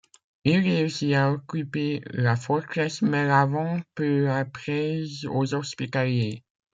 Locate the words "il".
0.45-0.57